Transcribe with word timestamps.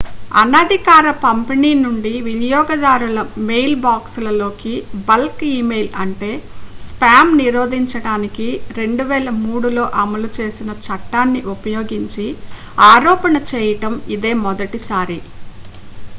అనధికార 0.33 1.07
పంపిణీ 1.23 1.71
నుండి 1.81 2.13
వినియోగదారుల 2.27 3.19
మెయిల్బాక్స్ల 3.49 4.29
లోకి 4.37 4.71
బల్క్ 5.09 5.43
ఇమెయిల్ 5.51 5.89
అంటే 6.03 6.29
స్పామ్ 6.79 7.29
నిరోధించడానికి 7.39 8.47
2003లో 8.71 9.83
అమలు 10.03 10.31
చేసిన 10.37 10.73
చట్టాన్ని 10.85 11.43
ఉపయోగించి 11.55 12.25
ఆరోపణ 12.87 13.35
చేయడం 13.51 13.95
ఇదే 14.17 14.33
మొదటిసారి 14.43 15.19